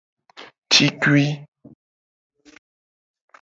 [0.71, 1.25] Cikui.